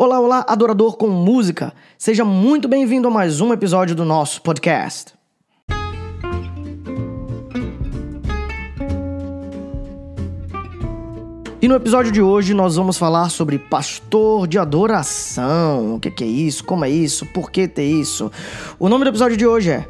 [0.00, 1.72] Olá, olá, adorador com música!
[1.98, 5.12] Seja muito bem-vindo a mais um episódio do nosso podcast.
[11.60, 15.96] E no episódio de hoje nós vamos falar sobre pastor de adoração.
[15.96, 16.62] O que, é isso?
[16.62, 17.26] Como é isso?
[17.34, 18.30] Por que ter isso?
[18.78, 19.88] O nome do episódio de hoje é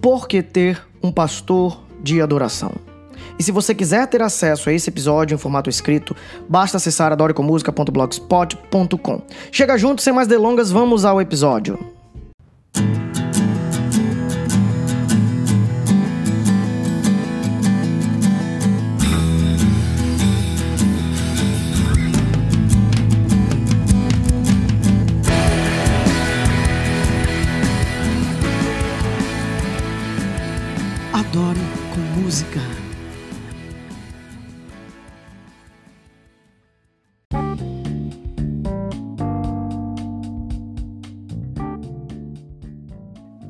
[0.00, 2.70] Por que ter um pastor de adoração?
[3.40, 6.14] E se você quiser ter acesso a esse episódio em formato escrito,
[6.46, 9.22] basta acessar adorecomusica.blogspot.com.
[9.50, 11.78] Chega junto, sem mais delongas, vamos ao episódio.
[31.14, 31.58] Adoro
[31.94, 32.89] com música.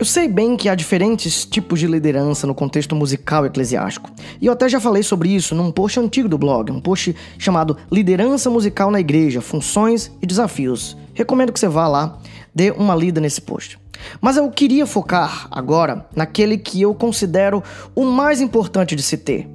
[0.01, 4.11] Eu sei bem que há diferentes tipos de liderança no contexto musical eclesiástico.
[4.41, 7.77] E eu até já falei sobre isso num post antigo do blog, um post chamado
[7.93, 10.97] Liderança Musical na Igreja: Funções e Desafios.
[11.13, 12.19] Recomendo que você vá lá,
[12.55, 13.79] dê uma lida nesse post.
[14.23, 17.63] Mas eu queria focar agora naquele que eu considero
[17.95, 19.51] o mais importante de se ter: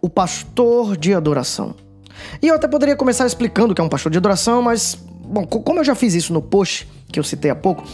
[0.00, 1.74] o pastor de adoração.
[2.40, 5.44] E eu até poderia começar explicando o que é um pastor de adoração, mas, bom,
[5.44, 7.84] como eu já fiz isso no post que eu citei há pouco,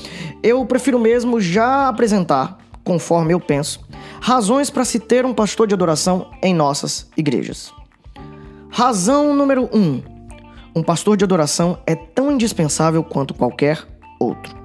[0.42, 3.80] eu prefiro mesmo já apresentar, conforme eu penso,
[4.20, 7.72] razões para se ter um pastor de adoração em nossas igrejas.
[8.70, 9.78] Razão número 1.
[9.78, 10.02] Um,
[10.76, 13.84] um pastor de adoração é tão indispensável quanto qualquer
[14.20, 14.56] outro.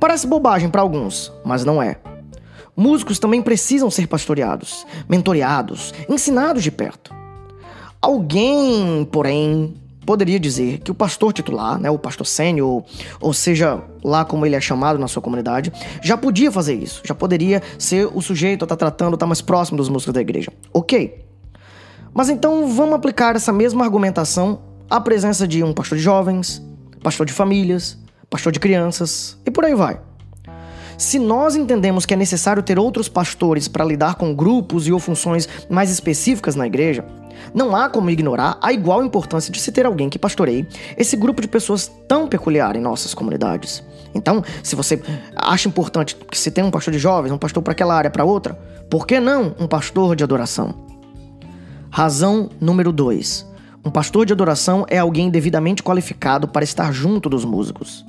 [0.00, 1.96] Parece bobagem para alguns, mas não é.
[2.74, 7.14] Músicos também precisam ser pastoreados, mentoreados, ensinados de perto.
[8.00, 12.82] Alguém, porém, poderia dizer que o pastor titular, né, o pastor sênior,
[13.20, 15.72] ou seja, lá como ele é chamado na sua comunidade,
[16.02, 19.26] já podia fazer isso, já poderia ser o sujeito a estar tá tratando, estar tá
[19.26, 20.52] mais próximo dos músicos da igreja.
[20.72, 21.24] Ok.
[22.12, 24.60] Mas então vamos aplicar essa mesma argumentação
[24.90, 26.62] à presença de um pastor de jovens,
[27.02, 27.98] pastor de famílias,
[28.28, 29.98] pastor de crianças e por aí vai.
[30.98, 35.00] Se nós entendemos que é necessário ter outros pastores para lidar com grupos e ou
[35.00, 37.04] funções mais específicas na igreja,
[37.54, 40.66] não há como ignorar a igual importância de se ter alguém que pastoreie
[40.96, 43.82] esse grupo de pessoas tão peculiar em nossas comunidades.
[44.14, 45.02] Então, se você
[45.34, 48.24] acha importante que se tenha um pastor de jovens, um pastor para aquela área, para
[48.24, 48.54] outra,
[48.90, 50.74] por que não um pastor de adoração?
[51.90, 53.50] Razão número 2.
[53.84, 58.04] Um pastor de adoração é alguém devidamente qualificado para estar junto dos músicos.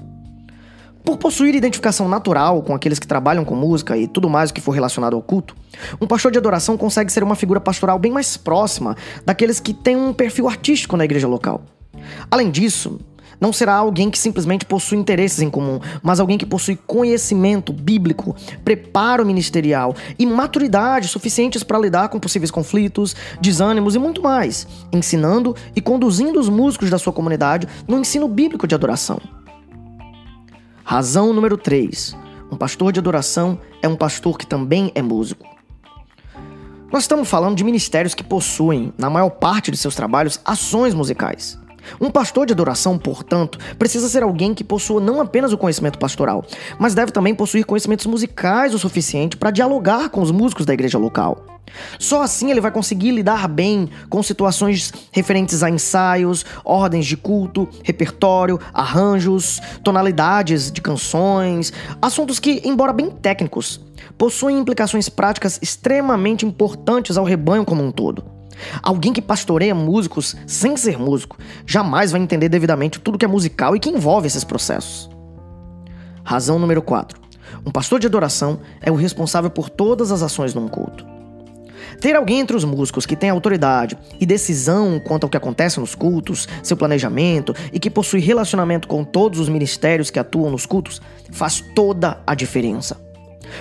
[1.04, 4.62] Por possuir identificação natural com aqueles que trabalham com música e tudo mais o que
[4.62, 5.54] for relacionado ao culto,
[6.00, 9.98] um pastor de adoração consegue ser uma figura pastoral bem mais próxima daqueles que têm
[9.98, 11.62] um perfil artístico na igreja local.
[12.32, 13.00] Além disso,
[13.40, 18.34] não será alguém que simplesmente possui interesses em comum, mas alguém que possui conhecimento bíblico,
[18.64, 25.54] preparo ministerial e maturidade suficientes para lidar com possíveis conflitos, desânimos e muito mais, ensinando
[25.76, 29.20] e conduzindo os músicos da sua comunidade no ensino bíblico de adoração.
[30.94, 32.16] Razão número 3.
[32.52, 35.44] Um pastor de adoração é um pastor que também é músico.
[36.92, 41.60] Nós estamos falando de ministérios que possuem, na maior parte de seus trabalhos, ações musicais.
[42.00, 46.46] Um pastor de adoração, portanto, precisa ser alguém que possua não apenas o conhecimento pastoral,
[46.80, 50.98] mas deve também possuir conhecimentos musicais o suficiente para dialogar com os músicos da igreja
[50.98, 51.54] local.
[52.00, 57.68] Só assim ele vai conseguir lidar bem com situações referentes a ensaios, ordens de culto,
[57.84, 63.82] repertório, arranjos, tonalidades de canções, assuntos que, embora bem técnicos,
[64.18, 68.33] possuem implicações práticas extremamente importantes ao rebanho como um todo.
[68.82, 73.76] Alguém que pastoreia músicos sem ser músico jamais vai entender devidamente tudo que é musical
[73.76, 75.10] e que envolve esses processos.
[76.24, 77.20] Razão número 4.
[77.66, 81.06] Um pastor de adoração é o responsável por todas as ações num culto.
[82.00, 85.96] Ter alguém entre os músicos que tem autoridade e decisão quanto ao que acontece nos
[85.96, 91.02] cultos, seu planejamento e que possui relacionamento com todos os ministérios que atuam nos cultos
[91.32, 93.13] faz toda a diferença.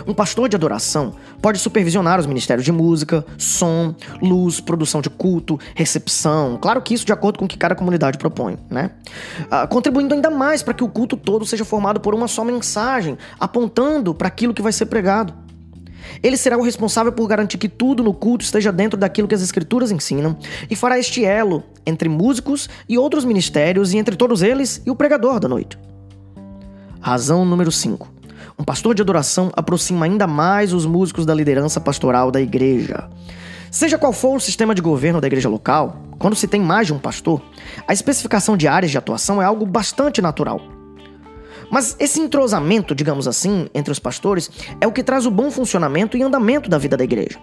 [0.07, 5.59] Um pastor de adoração pode supervisionar os ministérios de música, som, luz, produção de culto,
[5.75, 6.59] recepção.
[6.61, 8.93] Claro que isso de acordo com o que cada comunidade propõe, né?
[9.51, 13.19] Ah, contribuindo ainda mais para que o culto todo seja formado por uma só mensagem,
[13.39, 15.35] apontando para aquilo que vai ser pregado.
[16.23, 19.43] Ele será o responsável por garantir que tudo no culto esteja dentro daquilo que as
[19.43, 20.37] escrituras ensinam
[20.69, 24.97] e fará este elo entre músicos e outros ministérios e entre todos eles e o
[24.97, 25.79] pregador da noite.
[27.01, 28.22] Razão número 5.
[28.63, 33.11] Um pastor de adoração aproxima ainda mais os músicos da liderança pastoral da igreja.
[33.73, 36.95] Seja qual for o sistema de governo da igreja local, quando se tem mais de
[36.95, 37.43] um pastor,
[37.89, 40.61] a especificação de áreas de atuação é algo bastante natural.
[41.73, 44.49] Mas esse entrosamento, digamos assim, entre os pastores
[44.81, 47.41] é o que traz o bom funcionamento e andamento da vida da igreja.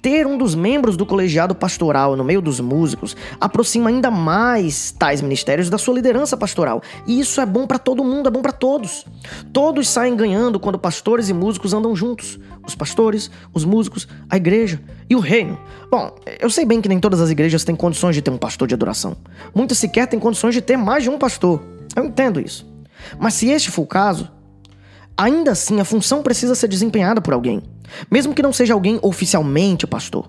[0.00, 5.20] Ter um dos membros do colegiado pastoral no meio dos músicos aproxima ainda mais tais
[5.20, 6.82] ministérios da sua liderança pastoral.
[7.06, 9.06] E isso é bom para todo mundo, é bom para todos.
[9.52, 12.38] Todos saem ganhando quando pastores e músicos andam juntos.
[12.66, 15.58] Os pastores, os músicos, a igreja e o reino.
[15.90, 18.68] Bom, eu sei bem que nem todas as igrejas têm condições de ter um pastor
[18.68, 19.16] de adoração.
[19.54, 21.62] Muitas sequer têm condições de ter mais de um pastor.
[21.94, 22.66] Eu entendo isso.
[23.18, 24.30] Mas se este for o caso,
[25.16, 27.62] ainda assim a função precisa ser desempenhada por alguém
[28.10, 30.26] mesmo que não seja alguém oficialmente pastor.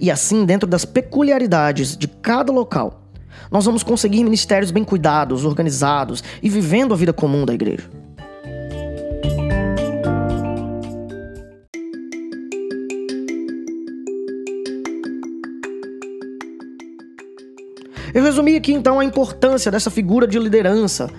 [0.00, 3.02] E assim, dentro das peculiaridades de cada local,
[3.50, 7.88] nós vamos conseguir ministérios bem cuidados, organizados e vivendo a vida comum da igreja.
[18.14, 21.10] Eu resumi aqui então a importância dessa figura de liderança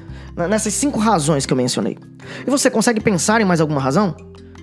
[0.45, 1.97] nessas cinco razões que eu mencionei.
[2.45, 4.15] E você consegue pensar em mais alguma razão?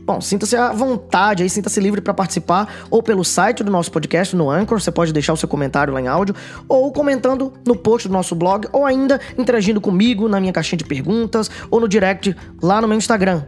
[0.06, 4.36] Bom, sinta-se à vontade aí, sinta-se livre para participar ou pelo site do nosso podcast
[4.36, 6.34] no Anchor, você pode deixar o seu comentário lá em áudio,
[6.68, 10.84] ou comentando no post do nosso blog, ou ainda interagindo comigo na minha caixinha de
[10.84, 13.44] perguntas ou no direct lá no meu Instagram,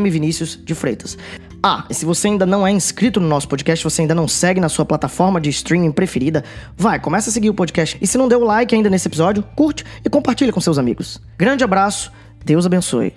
[0.00, 1.16] mviniciusdefreitas.
[1.64, 4.60] Ah, e se você ainda não é inscrito no nosso podcast, você ainda não segue
[4.60, 6.42] na sua plataforma de streaming preferida,
[6.76, 7.96] vai, começa a seguir o podcast.
[8.00, 11.20] E se não deu like ainda nesse episódio, curte e compartilha com seus amigos.
[11.38, 12.10] Grande abraço,
[12.44, 13.14] Deus abençoe.